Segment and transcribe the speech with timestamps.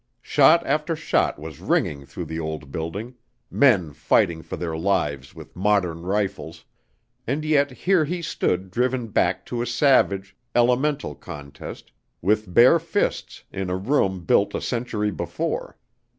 [0.23, 3.13] Shot after shot was ringing through the old building,
[3.51, 6.65] men fighting for their lives with modern rifles,
[7.27, 13.43] and yet here he stood driven back to a savage, elemental contest with bare fists
[13.51, 15.77] in a room built a century before.